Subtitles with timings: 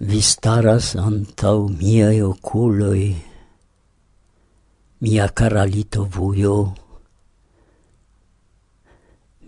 [0.00, 3.16] Vi staras antau miei oculoi,
[5.00, 6.72] mia caralito vuio,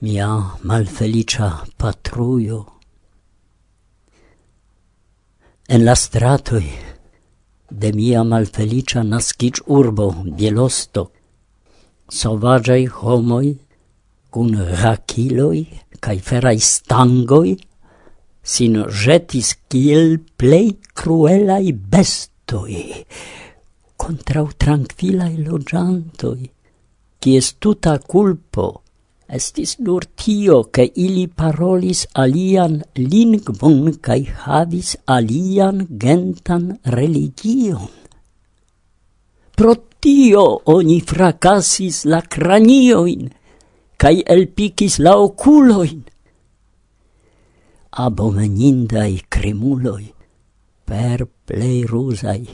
[0.03, 2.67] mia malfelicia patruio.
[5.69, 6.67] En la stratoi
[7.71, 11.13] de mia malfelicia nascic urbo, Bielosto,
[12.09, 13.55] sovagiai homoi,
[14.31, 14.51] cun
[14.83, 15.63] raciloi,
[16.01, 17.55] cae ferai stangoi,
[18.53, 20.69] sin jetis kiel plei
[20.99, 22.85] cruelai bestoi
[24.01, 26.45] contrau tranquilai logiantoi,
[27.21, 28.69] cies tuta culpo
[29.39, 32.75] estis nur tio che ili parolis alian
[33.11, 36.65] lingvon cae havis alian gentan
[36.97, 37.87] religion.
[39.57, 43.29] Pro tio oni fracassis la cranioin,
[44.01, 46.01] cae elpicis la oculoin,
[48.05, 50.13] abomenindai crimuloi,
[50.85, 52.47] per plei rusai,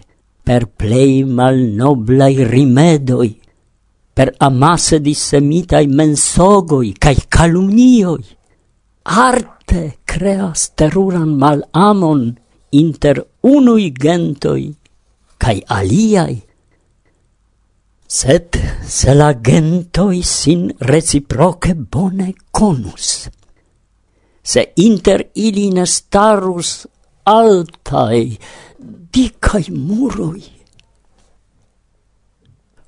[0.42, 3.40] per plei malnoblai rimedoi,
[4.16, 8.24] per amasse dissemitai mensogoi cae calumnioi.
[9.02, 12.22] Arte creas teruran malamon
[12.70, 14.74] inter unui gentoi
[15.36, 16.42] cae aliai.
[18.06, 18.56] Sed
[18.86, 23.28] se la gentoi sin reciproce bone conus,
[24.46, 26.86] se inter ili ne starus
[27.24, 28.38] altai,
[29.12, 30.44] dicai muroi.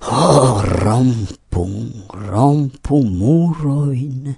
[0.07, 4.35] Oh, rompum, rompu muroin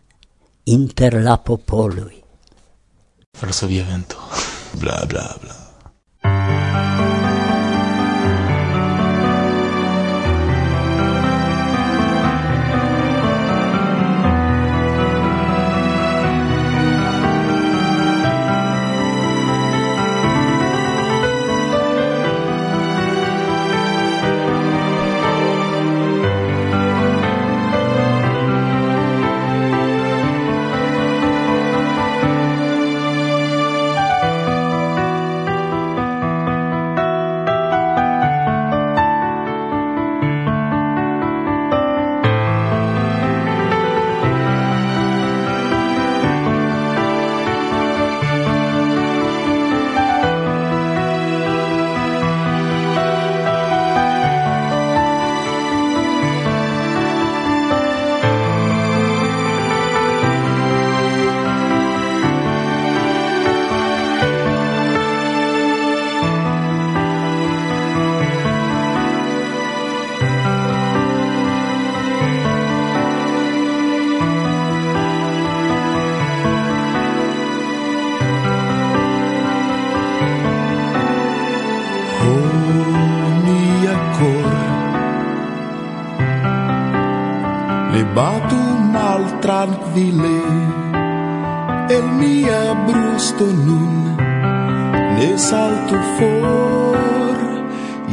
[0.66, 2.18] inter la popoloi.
[3.42, 4.18] Varsovia vento.
[4.74, 5.61] Bla, bla, bla.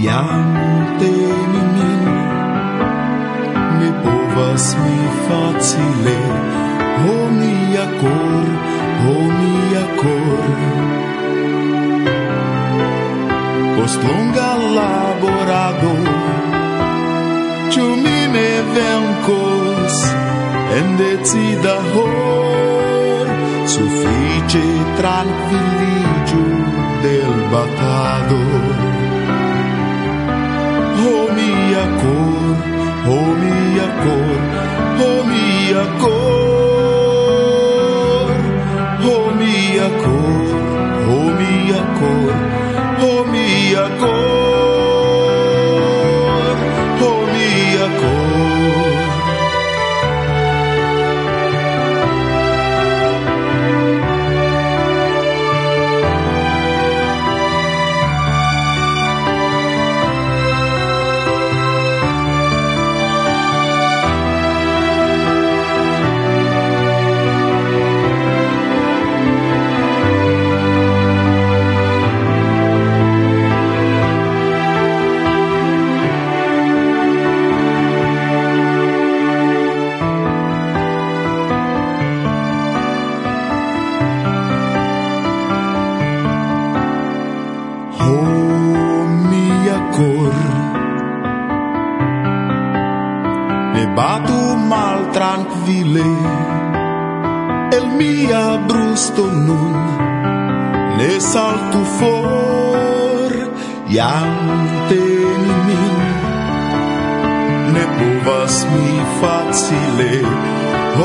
[0.07, 0.55] jam
[1.01, 2.05] teni min.
[3.79, 6.19] Ne povas mi facile.
[7.03, 8.49] Ho mia cor
[9.03, 10.89] ho mia cor
[13.89, 15.93] post longa laborado
[17.71, 19.97] ciu mi ne vencos
[20.77, 23.27] en decida hor
[23.75, 24.67] suffice
[24.99, 26.45] trankviliĝu
[27.03, 28.58] del batado.
[33.07, 34.39] oh mia cor,
[35.07, 36.29] oh mia cor,
[39.11, 40.43] oh mia cor,
[41.15, 42.28] oh mia cor.
[95.69, 96.05] mobile
[97.77, 99.77] el mia brusto nun.
[100.99, 103.31] Ne saltu for
[103.97, 104.33] jam
[104.89, 105.97] teni min
[107.75, 108.89] ne povas mi
[109.21, 110.15] facile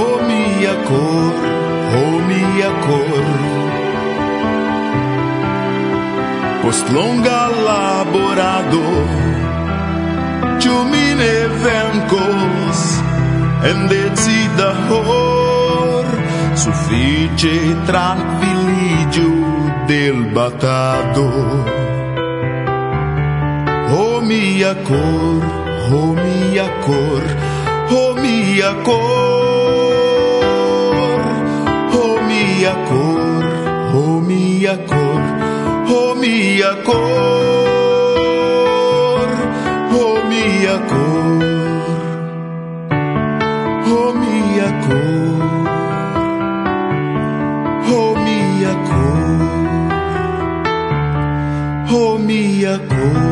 [0.04, 1.36] o mia cor
[2.02, 3.26] o mia cor.
[6.62, 8.86] Post longa laborado
[10.62, 13.03] Ciu mi ne vencos
[13.66, 16.06] en decida hor
[16.56, 19.32] suffice tranquilligio
[19.88, 21.26] del batado.
[23.96, 25.44] O mia cor
[25.92, 27.24] o mia cor
[27.92, 29.94] o mia cor
[32.02, 33.44] o mia cor
[33.96, 35.24] o mia cor
[35.90, 38.14] o mia cor
[40.02, 41.53] o mia cor
[44.54, 45.42] mia cor.
[47.96, 49.34] Oh mia cor.
[51.92, 53.24] Oh mia cor.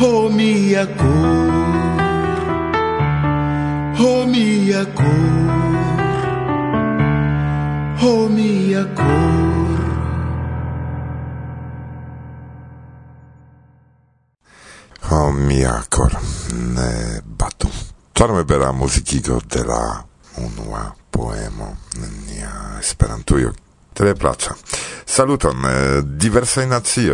[0.00, 1.50] Oh mia cor.
[3.98, 5.32] Oh mia cor.
[8.04, 9.31] Oh mia cor.
[18.42, 20.04] malbela muzikigo de la
[20.36, 21.76] unua poemo
[22.26, 23.52] nia Esperantujo.
[23.94, 24.54] Tre plaĉa.
[25.06, 26.66] Saluton, eh, diversaj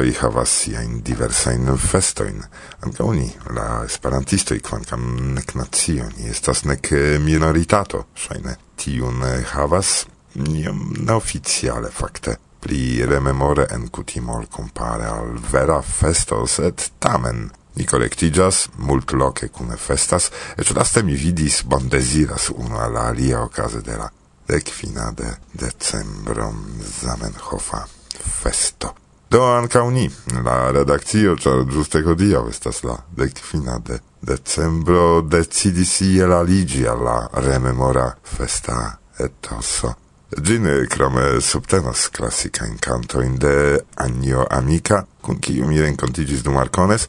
[0.04, 2.42] i havas siajn diversajn festojn.
[2.80, 9.44] Ankaŭ ni, la esperantistoj, kvankam nek nacio ni estas nek eh, minoritato, ŝajne tiun eh,
[9.52, 17.84] havas iom neoficiale fakte pli rememore en kutimol compare al vera festo, sed tamen Ni
[17.84, 23.94] collectigas, mult loce cune festas, et laste mi vidis bondesiras uno alla alia ocase de
[23.96, 24.10] la
[24.48, 27.86] decfina de decembrom Zamenhofa
[28.18, 28.94] festo.
[29.30, 30.10] Do anca uni,
[30.42, 38.16] la redakcio, char giuste codio, estas la decfina de decembro, decidis iel aligi alla rememora
[38.22, 39.94] festa etoso.
[40.42, 47.08] Gine, crome subtenas classica incanto in de Agnio Amica, cun io mi rencontigis dum Arcones,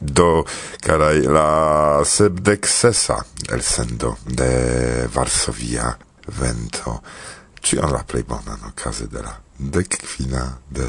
[0.00, 0.44] do
[0.80, 5.96] carai la sepdek sesa elsendo de Varsovia
[6.40, 7.00] vento.
[7.60, 10.88] Ĉion la plej bonan okaze de la dekkvina de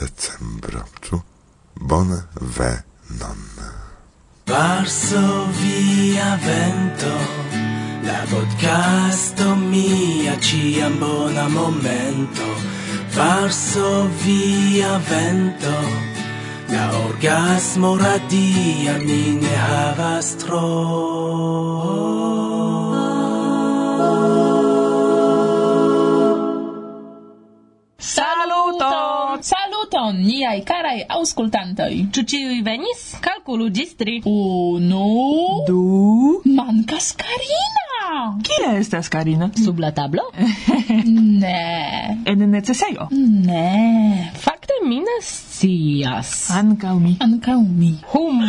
[0.00, 1.20] decembro ĉu?
[1.80, 2.22] Bone
[2.58, 3.44] venon
[4.48, 7.14] Varsovia vento
[8.08, 12.46] la podcasto mia ĉiam bona momento.
[13.16, 16.17] Varsovia vento.
[16.68, 20.66] La orgasmo radia mi ne havas tro
[27.98, 29.40] Saluton!
[29.42, 32.04] Saluton, niai carai auscultantoi!
[32.12, 33.04] Ĉu ĉiuj venis?
[33.24, 34.20] Kalkulu ĝis tri.
[34.28, 35.08] Unu...
[35.70, 35.80] Du...
[36.44, 37.88] Mancas Karina!
[38.44, 39.48] Kie estas Karina?
[39.56, 40.28] Sub la tablo?
[41.42, 42.20] ne.
[42.28, 43.08] En necesejo?
[43.12, 44.32] Ne
[44.84, 46.50] mi ne scias.
[46.50, 47.16] Ankaŭ mi.
[47.20, 47.92] Ankaŭ mi.
[48.12, 48.40] Hum.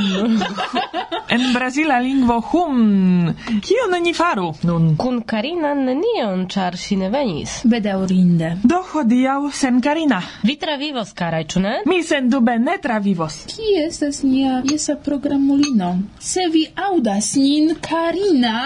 [1.36, 3.34] en brazila lingvo hum.
[3.66, 4.54] Kion ni faru?
[4.64, 4.96] Nun.
[4.98, 7.60] Kun Karina nenion, ĉar ŝi ne venis.
[7.66, 8.56] Bedaŭrinde.
[8.64, 10.22] Do hodiaŭ sen Karina.
[10.44, 11.76] Vi travivos, karaj, ĉu ne?
[11.90, 13.44] Mi sendube ne travivos.
[13.56, 15.96] Kie estas nia jesa programulino?
[16.20, 18.58] Se vi aŭdas nin, Karina...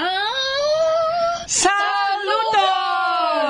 [1.48, 2.02] Sa!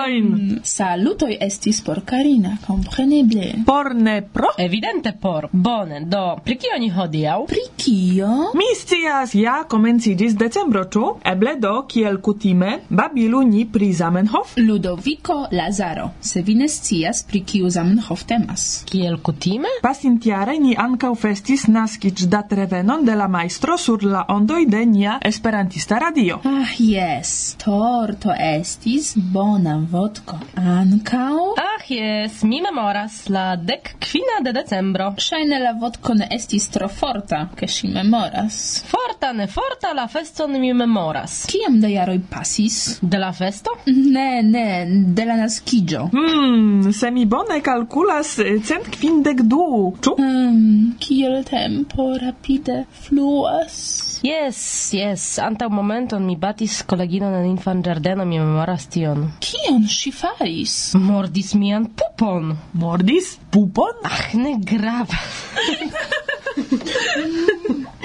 [0.04, 0.26] Karolin.
[0.26, 3.64] Mm, Salutoj estis por Karina, kompreneble.
[3.66, 4.48] Por ne pro?
[4.58, 5.48] Evidente por.
[5.52, 7.46] Bone, do, pri kio ni hodiaŭ?
[7.48, 8.30] Pri kio?
[8.54, 11.06] Mi scias, ja komenciĝis decembro, ĉu?
[11.26, 14.58] Eble do, kiel kutime, babilu ni pri Zamenhof?
[14.58, 18.84] Ludovico Lazaro, se vi ne scias pri kiu Zamenhof temas.
[18.90, 19.72] Kiel kutime?
[19.82, 26.00] Pasintiare ni ankaŭ festis naskiĝdat revenon de la majstro sur la ondoj de nia esperantista
[26.00, 26.42] radio.
[26.44, 31.54] Ah, yes torto estis bona vodko ancau?
[31.62, 35.12] Ach, jes, mi memoras la dec quina de decembro.
[35.18, 38.58] Shaine la vodko ne estis tro forta, ke si memoras.
[38.90, 41.44] Forta, ne forta, la feston mi memoras.
[41.52, 42.80] Kiam de jaroj pasis?
[43.02, 43.78] De la festo?
[43.86, 44.66] Ne, ne,
[45.14, 46.08] de la naskigio.
[46.14, 48.36] Hmm, se mi bone calculas
[48.66, 50.16] cent quindec du, ču?
[50.18, 54.13] Hmm, kiel tempo rapide fluas.
[54.24, 59.26] Yes, yes, anta momenton mi batis koleginon en infan giardeno mi memoras tion.
[59.44, 60.96] Kion si faris?
[60.96, 62.56] Mordis mian pupon.
[62.72, 64.00] Mordis pupon?
[64.08, 65.20] Ach, ne grava.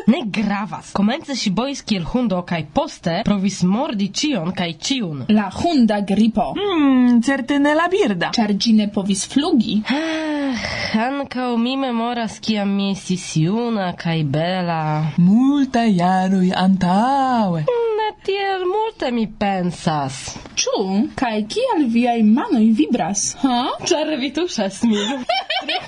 [0.07, 0.91] Ne gravas.
[0.97, 5.21] Komence ŝi bois kiel hundo kaj poste provis mordi ĉion kaj ĉiun.
[5.37, 6.49] La hunda gripo.
[6.57, 8.31] Hmm, certe ne la birda.
[8.35, 9.77] Ĉar ĝi ne povis flugi.
[9.95, 10.65] Ah,
[11.05, 14.81] ankaŭ mi memoras kiam mi estis juna kaj bela.
[15.17, 17.63] Multaj jaroj antaŭe.
[17.69, 20.19] Hmm, ne tiel multe mi pensas.
[20.63, 20.83] Ĉu
[21.19, 23.29] kaj kial viaj manoj vibras?
[23.45, 23.61] Ha?
[23.87, 25.23] Ĉar vi tuŝas min.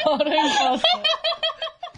[0.06, 0.42] Tre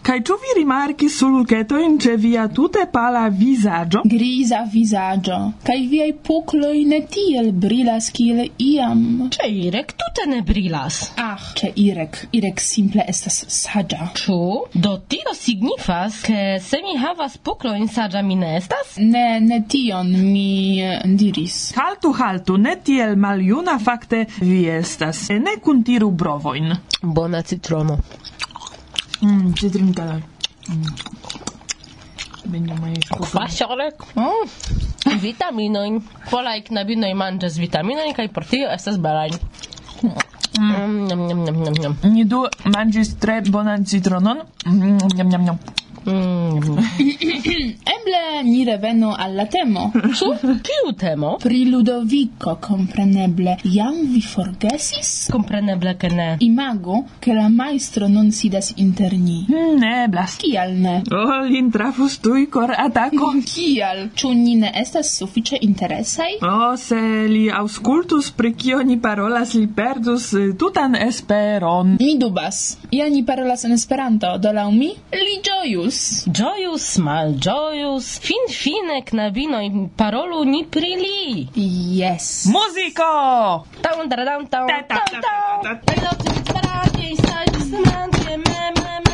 [0.08, 4.00] Kai tu vi rimarkis sulgetoin ce via tute pala visaggio?
[4.04, 9.02] Grisa visaggio, kai viai pucloi ne tiel brilas kiel iam.
[9.28, 11.12] Ce Irek tute ne brilas.
[11.20, 12.22] Ach, ce Irek.
[12.32, 14.08] Irek simple estas saggia.
[14.14, 14.64] Ciu?
[14.72, 18.96] Do tio signifas, che se mi havas pucloin saggia mi ne estas?
[18.96, 21.74] Ne, ne tion mi eh, diris.
[21.76, 25.26] Haltu, haltu, ne tiel maljuna fakte vi estas.
[25.28, 26.72] Ne kuntiru brovoin.
[27.02, 28.00] Bona citrono.
[29.20, 30.22] Mmm, citrincalar.
[32.50, 32.80] Bine, mm.
[32.80, 34.04] mai ești cu Pașorec.
[34.14, 34.48] Mm.
[35.20, 35.88] Vitaminoj.
[36.30, 39.30] Polaj knabinoj manĝas vitaminoin kaj por tio estas baraj.
[40.02, 40.14] Mm.
[40.58, 42.10] Mm, mm, mm, mm, mm.
[42.12, 42.42] Ni du
[42.74, 44.42] manĝis tre bonan citronon.
[44.66, 45.58] Mm, mm, mm, mm.
[46.08, 46.78] Mm.
[47.94, 49.90] Eble ni revenu alla temo.
[50.18, 50.28] Ĉu?
[50.40, 51.36] Kiu temo?
[51.42, 53.56] Pri Ludovico, compreneble.
[53.64, 55.28] Jam vi forgesis?
[55.32, 56.28] Compreneble ke ne.
[56.40, 59.44] Imago che la maestro non sidas inter ni.
[59.48, 60.36] Mm, ne, blas.
[60.36, 61.02] Kial ne?
[61.10, 63.32] Oh, lin trafus tui cor ataco.
[63.52, 64.08] Kial?
[64.14, 66.38] Ĉu ni ne estas sufiĉe interesaj?
[66.42, 71.96] Oh, se li aŭskultus pri kio ni parolas, li perdus eh, tutan esperon.
[72.00, 72.78] Mi dubas.
[72.90, 75.97] Ja ni parolas en Esperanto, do laŭ mi li ĝojus.
[76.26, 81.48] Joyous, mal joyous, fin fine knabinoj parolu ni pri li.
[81.98, 82.46] Yes.
[82.46, 83.66] Muziko!
[83.82, 85.78] Taun, taradam, taun, taun, taun.
[85.86, 89.07] Najlepszy w paradzie i stać w me, me, me.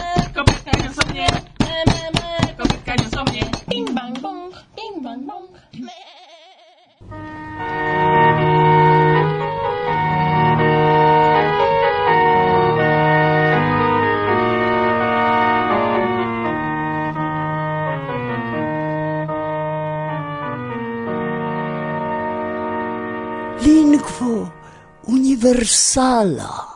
[25.64, 26.68] universala.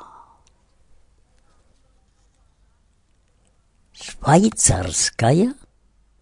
[3.91, 5.53] Швейцарская,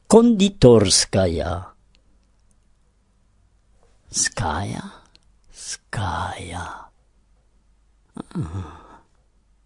[0.07, 1.67] кондиторская.
[4.09, 4.83] Skaya,
[5.53, 6.89] skaya.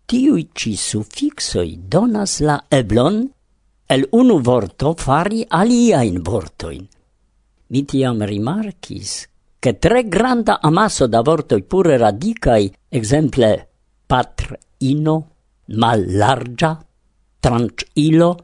[0.05, 3.25] Tiui ci suffixoi donas la eblon
[3.87, 6.85] el unu vorto fari aliain vortoin.
[7.69, 9.28] Mi tiam rimarkis
[9.60, 13.68] che tre granda amasso da vortoi pure radicai, exemple
[14.06, 15.30] patr ino patrino,
[15.76, 16.82] mallargia,
[17.38, 18.36] tranquilo,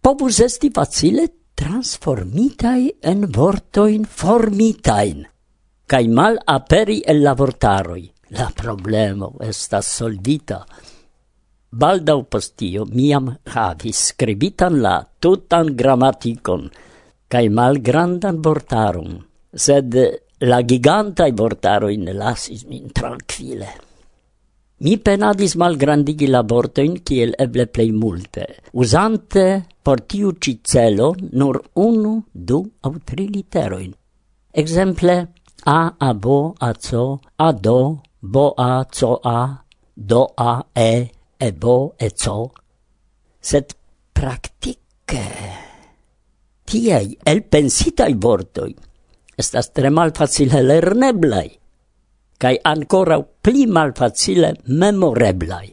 [0.00, 5.26] povus esti facile transformitai en vortoin formitain,
[5.84, 8.10] cae mal aperi el la vortaroi.
[8.32, 10.62] La problemo estas solvita.
[11.68, 16.70] Baldau postio miam havis scribitan la tutan grammaticon,
[17.28, 17.48] cae
[17.82, 19.18] grandan vortarum,
[19.52, 19.98] sed
[20.44, 23.68] La gigantai vortaroi ne lasis min tranquille.
[24.82, 29.44] Mi penadis malgrandigi la vortoin kiel eble plei multe, uzante
[29.84, 33.94] por tiu ci celo nur unu, du au tri literoin.
[34.50, 35.16] Exemple,
[35.64, 39.40] a abo aco ado bo a co a
[39.94, 40.92] do a e
[41.38, 42.38] ebo eco.
[43.38, 43.76] Sed
[44.12, 45.26] praktike
[46.66, 48.72] tiaj elpensitaj vortoj
[49.38, 51.48] estas tre malfacile lerneblai,
[52.38, 55.68] cae ancora pli malfacile memoreblai.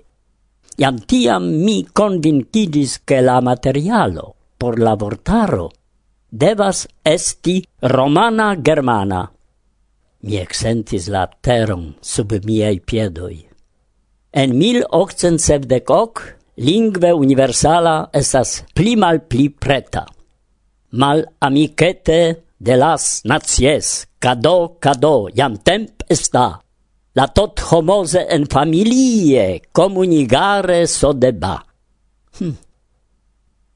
[0.80, 5.70] Iam tiam mi konvinkigis, ke la materialo por la vortaro
[6.32, 9.28] devas esti romana germana.
[10.22, 13.48] Mi exentis la teron sub miei piedoi.
[14.32, 20.06] En 1870 lingve universala estas pli mal pli preta.
[20.92, 22.20] Mal amicete
[22.60, 26.60] de las nacies, cado, cado, jam temp esta,
[27.14, 31.66] la tot homose en familie comunigare sodeba.
[32.40, 32.56] Hm.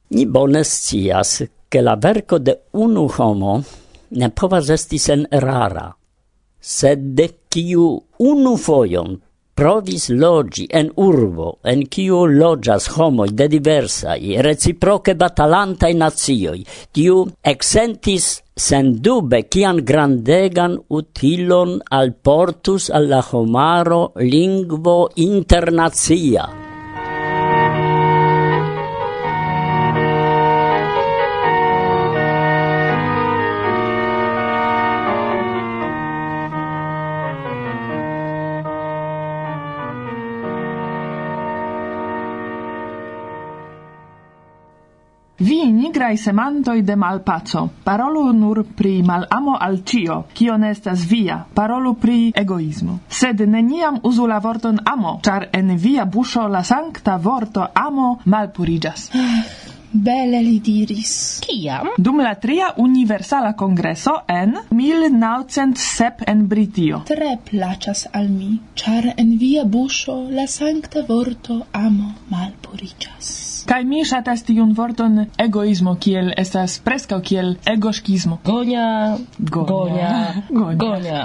[0.10, 3.64] Ni bones cias che la verco de unu homo
[4.10, 5.88] ne povas esti sen rara
[6.60, 7.88] sed de kiu
[8.20, 9.18] unu foion
[9.54, 18.43] provis logi en urbo, en kiu logas homoi de diversai, reciproce batalantai nazioi, tiu exentis
[18.56, 26.73] sendube kian grandegan utilon al portus alla homaro lingvo internacia.
[46.14, 47.70] multaj semantoi de malpaco.
[47.84, 51.46] Parolu nur pri malamo al cio, kio ne estas via.
[51.54, 53.00] Parolu pri egoismo.
[53.10, 59.10] Sed neniam uzu la vorton amo, char en via buŝo la sankta vorto amo malpuriĝas.
[59.94, 61.40] Bele li diris.
[61.46, 61.90] Kiam?
[61.98, 67.04] Dum la tria universala congreso en 1907 en Britio.
[67.06, 73.43] Tre placas al mi, char en via buscio la sancta vorto amo malpuricas.
[73.66, 78.42] Kai mi shatas tiun vorton egoismo kiel estas preskaŭ kiel egoŝkismo.
[78.44, 80.12] Gonia, gonia,
[80.50, 80.76] gonia.
[80.86, 81.24] gonia.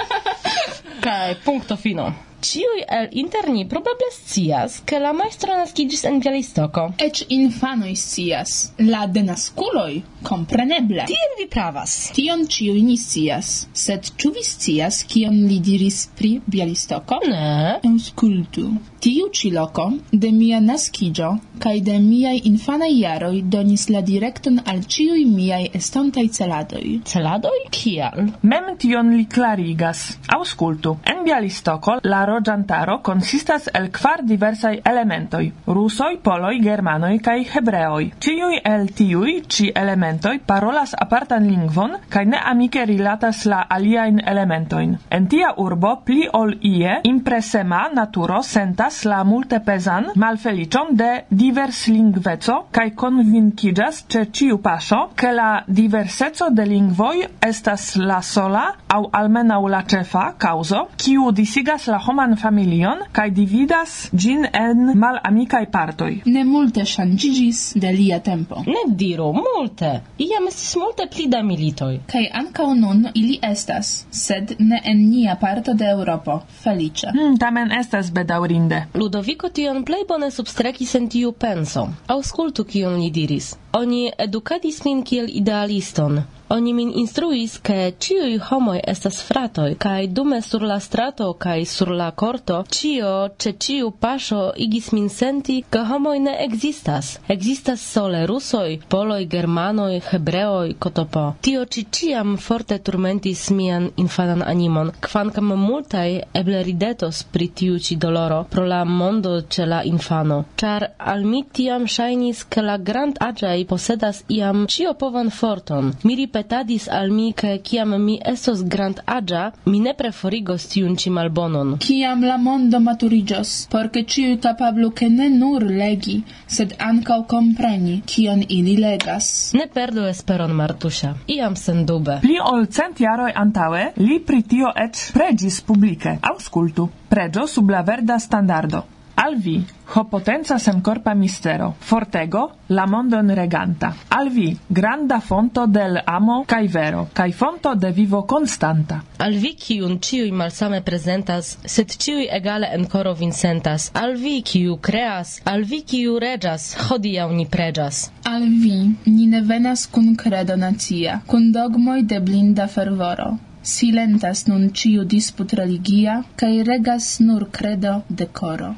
[1.04, 2.10] Kai punkto fino.
[2.40, 6.86] Ciui el interni probable scias, che la maestro nascidis en Bialistoko.
[6.96, 11.04] Ec infanoi scias, la denasculoi, compreneble.
[11.10, 11.98] Tien vi pravas.
[12.16, 17.20] Tion ciui ni scias, sed ciu vi scias, kion li diris pri Bialistoko?
[17.28, 17.76] Ne.
[17.92, 18.70] Auscultu.
[19.00, 21.28] Tiu ci loco de mia nascigio
[21.60, 26.84] kaj de miai infanai jaroj donis la direkton al ciui miai estontaj celadoj.
[27.08, 27.62] Celadoj?
[27.72, 28.28] Kial?
[28.42, 30.02] Mem tion li clarigas.
[30.36, 30.98] Auscultu.
[31.12, 38.10] En Bialistoko la rogiantaro consistas el kvar diversaj elementoj: rusoj, poloj, germanoj kaj hebreoj.
[38.20, 44.96] Ciui el tiuj ci elementoj parolas apartan lingvon kaj ne amike rilatas la aliajn elementojn.
[45.08, 52.56] En tia urbo pli ol ie impresema naturo sentas komprenas la multepezan malfelicion de diverslingveco
[52.74, 59.68] kai konvinkiĝas ce ciu paso ke la diverseco de lingvoi estas la sola au almenau
[59.68, 66.12] la cefa causo, kiu disigas la homan familion kai dividas gin en mal amikai partoj.
[66.26, 68.62] Ne multe ŝanĝiĝis de lia tempo.
[68.66, 69.92] Ne diru multe.
[70.18, 75.36] Iam estis multe pli da militoi kai ankaŭ nun ili estas, sed ne en nia
[75.40, 81.32] parto de europo felice Mm, tamen estas bedaurinde Ludovico tion plei bone substrekis en tiu
[81.32, 81.88] penso.
[82.06, 83.56] auscultu kion li diris.
[83.72, 86.22] Oni edukadis min kiel idealiston.
[86.50, 91.92] Oni min instruis ke ciui homoj estas fratoj kaj dume sur la strato kaj sur
[92.00, 93.12] la korto cio
[93.44, 97.10] ĉe ciu paŝo igis min senti ke homoj ne ekzistas.
[97.34, 101.22] Ekzistas sole rusoj, poloj, germanoj, hebreoj, kotopo.
[101.40, 106.08] Tio ĉi ĉiam forte turmentis mian infanan animon, kvankam multaj
[106.42, 111.44] eble ridetos pri tiu ĉi doloro pro la mondo ĉe la infano, ĉar al mi
[111.52, 115.92] tiam ŝajnis ke la grand aĝaj kaj posedas iam cio povan forton.
[116.02, 121.10] Mi ripetadis al mi, ke kiam mi estos grand agia, mi ne preforigos tiun ci
[121.10, 121.76] malbonon.
[121.78, 124.04] Kiam la mondo maturigios, por ke
[124.42, 129.52] capablu ke ne nur legi, sed ankaŭ compreni, kion ili legas.
[129.54, 131.14] Ne perdu esperon, Martusia.
[131.26, 132.20] Iam sendube.
[132.22, 136.18] Pli ol cent jaroi antaue, li pri tio eĉ preĝis publike.
[136.22, 136.88] Aŭskultu.
[137.10, 138.99] Preĝo sub la verda standardo.
[139.14, 143.94] Al vi, ho potenza sencorpa mistero, fortego, la mondon reganta.
[144.08, 149.02] Al vi, granda fonto del amo cae vero, cae fonto de vivo constanta.
[149.18, 153.90] Al vi, ciui malsame presentas, sed ciui egale encoro vincentas.
[153.92, 158.10] Al vi, ciu creas, al vi, ciu regas, hodiau ni pregas.
[158.24, 164.70] Al vi, ni ne venas cun credo natia, cun dogmoi de blinda fervoro silentas nun
[164.72, 168.74] ciu disput religia, cae regas nur credo de coro.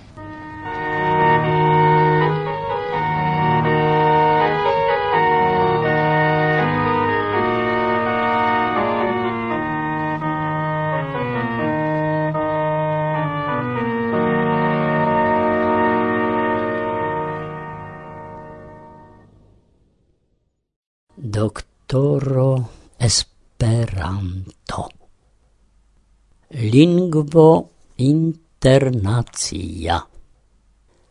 [26.72, 30.08] lingvo internacia.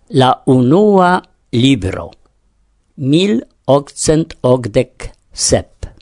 [0.07, 1.21] La unua
[1.51, 2.11] libro,
[2.95, 5.93] 1887.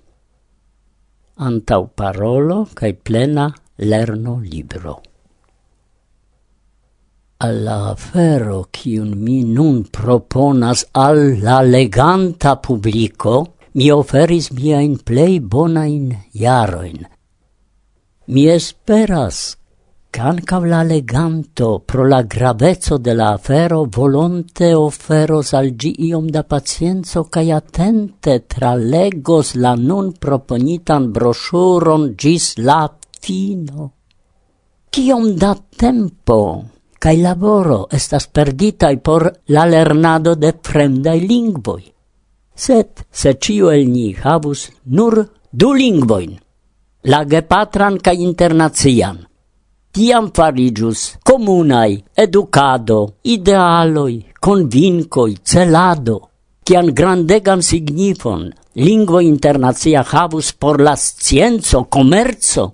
[1.36, 5.02] Antau parolo cae plena lerno libro.
[7.44, 16.16] Alla afero cium mi nun proponas al la leganta publico, mi oferis miain plei bonain
[16.32, 17.19] jaroin,
[18.30, 19.38] Mi esperas
[20.14, 26.44] cancav la leganto pro la gravezzo de la afero volonte offeros al gi iom da
[26.44, 32.84] pacienzo cae attente tralegos la nun proponitan brosuron gis la
[33.22, 33.88] fino.
[34.92, 36.42] Ciom da tempo
[37.02, 39.24] cae laboro estas perditai por
[39.56, 41.84] la lernado de fremdai lingvoi.
[42.54, 45.18] Sed, se ciu el ni havus nur
[45.50, 46.38] du lingvoin,
[47.04, 49.26] la gepatran ca internazian.
[49.92, 56.30] Tiam farigius comunai educado, idealoi, convincoi, celado,
[56.64, 62.74] cian grandegan signifon lingvo internazia havus por la scienzo, comerzo,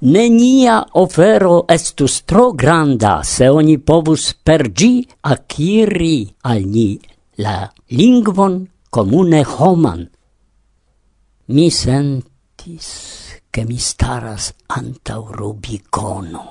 [0.00, 7.00] Nenia ofero estus tro granda se oni povus per gi acquiri al ni
[7.42, 10.06] la lingvon comune homan.
[11.48, 13.27] Mi sentis
[13.58, 16.42] che mi staras antau Rubicono.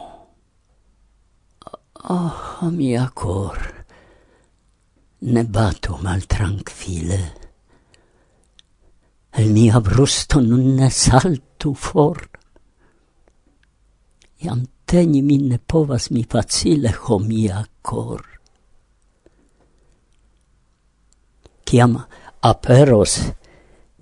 [2.09, 3.85] Oh, mia cor,
[5.19, 7.21] ne batu mal tranquille.
[9.29, 12.29] El mia brusto nun ne saltu for.
[14.43, 18.23] Iam teni min ne povas mi facile, ho mia cor.
[21.63, 21.95] Ciam
[22.41, 23.31] aperos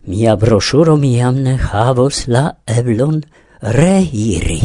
[0.08, 3.24] Mia brosuro miam ne havos la eblon
[3.78, 4.62] reiri.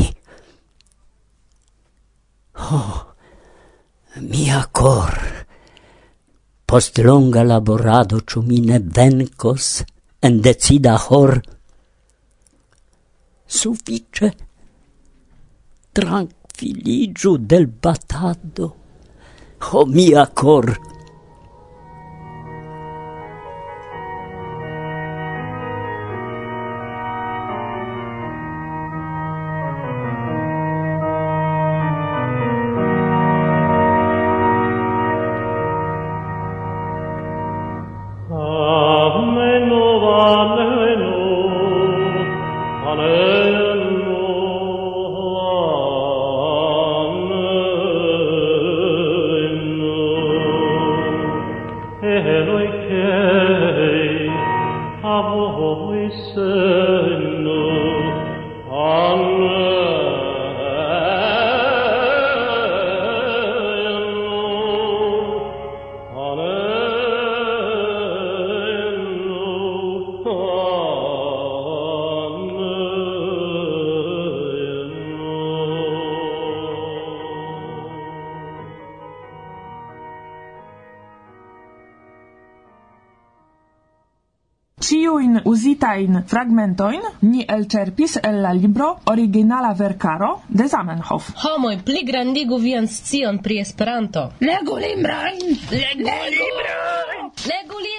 [2.60, 3.14] Oh,
[4.20, 5.16] mia cor!
[6.66, 9.82] Post longa laborado ciu mi ne vencos
[10.22, 11.40] en decida hor?
[13.50, 14.28] suffice
[15.92, 18.76] tranquilligiu del batado.
[19.72, 20.89] O oh, mia cor!
[85.50, 91.30] usitain fragmentoin ni elcerpis el la libro originala vercaro de Zamenhof.
[91.44, 94.30] Homoj, pli grandigu vian scion pri Esperanto.
[94.40, 95.56] Legu librojn!
[95.70, 97.32] Legu librojn!
[97.50, 97.89] Legu librojn!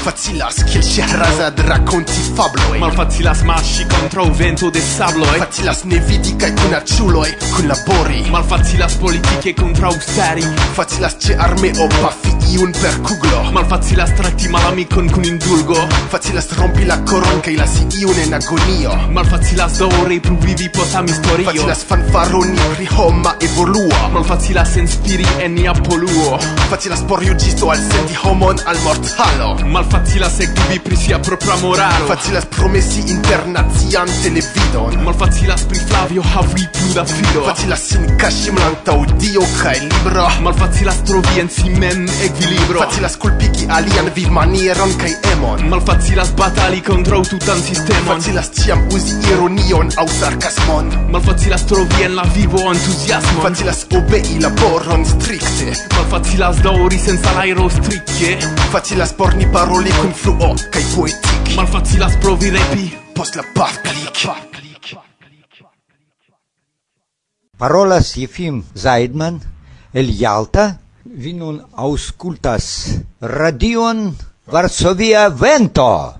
[0.00, 6.32] Facilas kiel ŝia razad rakonti fabloj Malfacilas marŝi kontraŭ vento de sabloj Facilas ne vidi
[6.40, 8.24] kaj kunaĉuloj kunlabori.
[8.32, 10.46] Malfacilas politike kontraŭstari
[10.78, 15.76] Facilas ĉe armeo pafi iun per kuglo Malfacilas trakti malamikon kun indulgo.
[16.10, 18.94] Facilas rompi la koron kaj lasi iun en agonio.
[19.16, 26.38] Malfacilas daŭre pluvivi post historio Facilas fanfaroni pri homa evoluo Malfacilas inspiri en nia poluo
[26.70, 32.06] Facilas por juĝisto alsendi homon al mortalo Malfacilas ekdubi pri sia propra moralo.
[32.10, 34.98] Facilas promesi internacian televidon.
[35.04, 40.26] Malfacilas pri Flavio havi plu da fido Facilas sin kaŝi malantaŭ Dio kaj libro.
[40.46, 42.80] Malfacilas trovi en si mem ek equilibro.
[42.80, 45.68] Facilas culpigi alian vivmanieron kaj emon.
[45.68, 48.20] Malfacilas batali contra tutan sistemon.
[48.20, 50.90] Facilas ciam usi ironion au sarcasmon.
[51.12, 53.42] Malfacilas trovi en la vivo entusiasmon.
[53.42, 55.76] Facilas obei laboron stricte.
[55.96, 58.38] Malfacilas dauri senza l'aero stricche.
[58.72, 61.54] Facilas porni paroli kun fluo kaj poetic.
[61.56, 62.90] Malfacilas provi repi.
[63.14, 64.26] Post la paf clic.
[67.60, 69.36] Parola Sifim Zaidman
[69.92, 72.88] el Yalta Vi nun auscultas
[73.20, 74.10] radion
[74.52, 76.14] Varsovia Vento.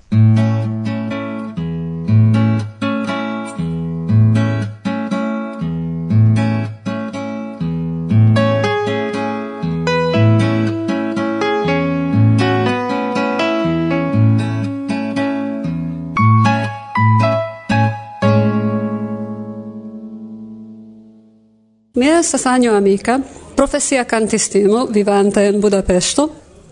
[21.94, 23.20] Mi estas Anjo amica,
[23.60, 26.30] profesia cantistino vivante en Budapesto.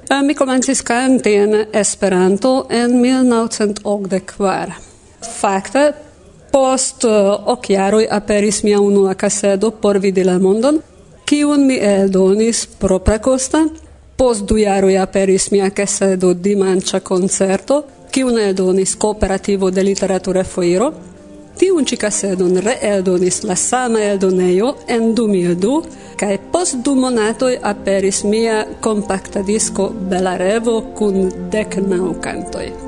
[0.09, 4.73] Eh, mi komencis canti en Esperanto en 1984.
[5.21, 5.93] Fakte,
[6.51, 7.11] post eh,
[7.45, 10.81] ok jaroj aperis mia unua kasedo por vidi la mondon,
[11.25, 13.67] kiun mi eldonis propra costa.
[14.17, 20.93] Post du jaroj aperis mia kasedo dimanĉa koncerto, kiun eldonis Kooperativo de Literatura Foiro.
[21.59, 25.79] Tiun ĉi kasedon reeldonis la sama eldonejo en 2002
[26.21, 32.88] kaj post du monatoj aperis mia kompakta disko Bela Revo kun dek naŭ kantoj.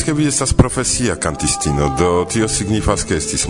[0.00, 3.46] diris che vi estas profesia cantistino, do tio signifas che estis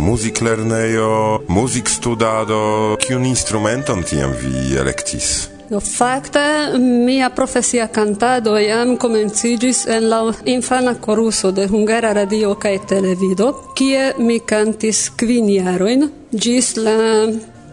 [1.48, 5.48] music studado kiun instrumenton tiam vi electis?
[5.68, 12.78] Do fakte mia profesia cantado jam komencigis en la infana koruso de Hungara Radio kaj
[12.88, 16.10] Televido, kie mi kantis kvin jarojn.
[16.32, 17.26] Ĝis la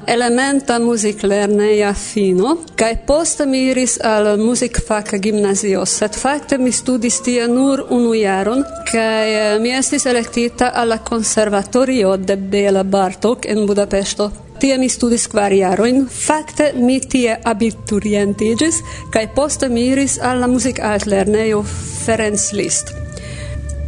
[0.08, 7.48] elementa muziklerneja fino, kaj poste mi iris al muzikfaka gimnazio, sed fakte mi studis tie
[7.48, 14.32] nur unu jaron, kaj eh, mi estis elektita alla conservatorio de Bela Bartok en Budapesto.
[14.60, 18.80] Tie mi studis kvar jarojn, fakte mi tie abiturientiĝis,
[19.14, 21.62] kaj poste mi iris al la muzikaltlernejo
[22.06, 23.07] Ferenc Liszt.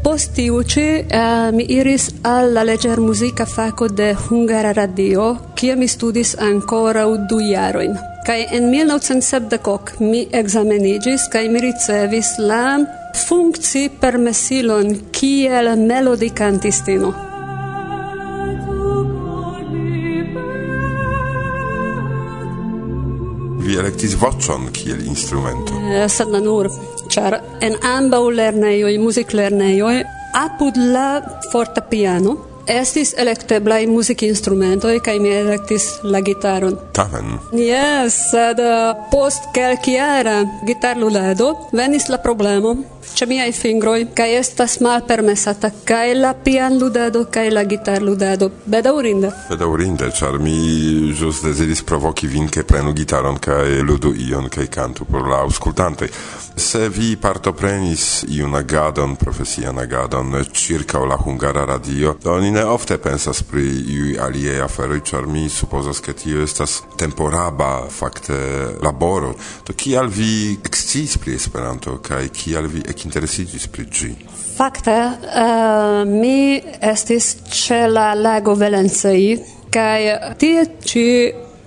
[0.03, 2.63] Post tiu ĉi uh, mi iris al la
[2.97, 7.97] musica fako de Hungara Radio, kie mi studis ankoraŭ du jarojn.
[8.25, 12.79] Kaj en 1970 mi ekzameniĝis kaj mi ricevis la
[13.27, 17.28] funkci permesilon kiel melodikantistino.
[23.79, 25.79] elektis vocon kiel instrumento.
[25.93, 26.69] Eh, sed ne nur,
[27.09, 29.97] ĉar en ambaŭ lernejoj, muziklernejoj,
[30.43, 31.09] apud la
[31.51, 32.37] fortepiano
[32.69, 36.77] estis elekteblaj muzikinstrumentoj kaj mi elektis la gitaron.
[36.93, 37.39] Tamen.
[37.53, 42.75] Yes, sed eh, post kelkjara gitarludado venis la problemo
[43.15, 49.31] ĉe miaj fingroj kaj estas malpermesata kaj la pian ludado, la gitarludado ludado.
[49.49, 55.05] bedaŭrinde ĉar mi ĵus deziris provoki vin ke prenu gitaron kaj ludu ion kaj kantu
[55.05, 56.09] por la aŭskultantoj
[56.59, 62.97] Se vi partoprenis iun agadon, profesian agadon, circa la hungara radio, do oni ne ofte
[62.97, 69.35] pensas pri iui alie aferoi, char mi supposas che tio estas temporaba facte laboro.
[69.65, 74.09] Do kial vi excis pri Esperanto, cae kial vi interesigis pri ĝi?
[74.57, 79.37] Fakte, uh, mi estis ĉe la lago Velencei,
[79.71, 81.05] kaj tie ĉi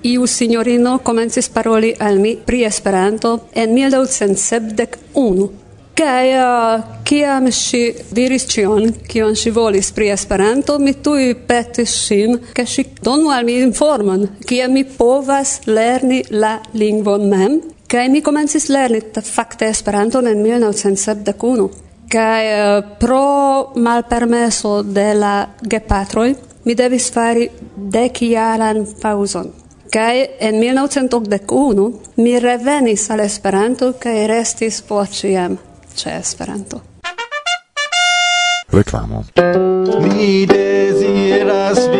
[0.02, 5.48] iu signorino komencis paroli al mi pri Esperanto en 1971.
[5.92, 7.82] Kaj uh, kiam ŝi
[8.16, 13.44] diris ĉion, kion ŝi volis pri Esperanto, mi tuj petis ŝin, ke ŝi donu al
[13.44, 17.60] mi informon, kiam mi povas lerni la lingvon mem,
[17.92, 21.68] Kai mi komencis lerni fakte Esperanton en 1971.
[22.08, 25.34] Kai eh, pro malpermeso de la
[25.70, 29.52] gepatroj mi devis fari dekjaran pauzon.
[29.92, 35.58] Kai en 1981 mi revenis al Esperanto kai restis por ĉiam
[35.96, 36.80] ĉe Esperanto.
[38.72, 39.24] Reklamo.
[40.00, 41.91] Mi deziras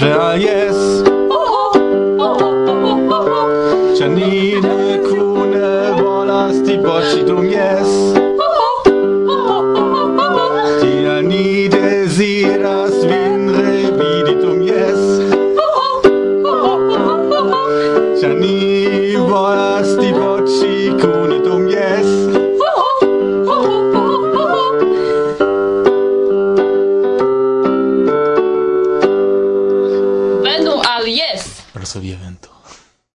[0.00, 0.59] że je